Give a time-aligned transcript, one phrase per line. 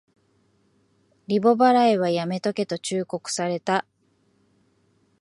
[1.27, 3.85] リボ払いはやめとけと忠告された